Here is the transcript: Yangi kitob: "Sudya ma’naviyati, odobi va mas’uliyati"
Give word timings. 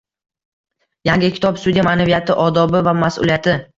Yangi 1.09 1.29
kitob: 1.37 1.61
"Sudya 1.65 1.85
ma’naviyati, 1.89 2.39
odobi 2.49 2.83
va 2.89 2.95
mas’uliyati" 3.05 3.55